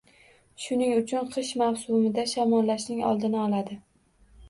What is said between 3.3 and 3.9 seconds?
oladi.